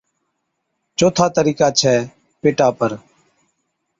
[0.97, 1.95] چوٿا طريقا ڇَي
[2.41, 2.91] پيٽا پر